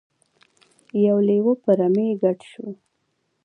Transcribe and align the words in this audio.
یو 1.05 1.17
لیوه 1.27 1.53
په 1.63 1.71
رمې 1.79 2.07
ګډ 2.21 2.39
شو. 2.51 2.67